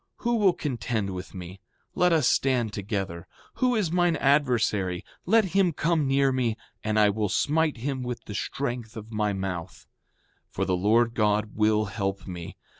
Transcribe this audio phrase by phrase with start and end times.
[0.15, 1.59] Who will contend with me?
[1.93, 3.27] Let us stand together.
[3.57, 5.05] Who is mine adversary?
[5.27, 9.33] Let him come near me, and I will smite him with the strength of my
[9.33, 9.85] mouth.
[10.53, 12.57] 7:9 For the Lord God will help me.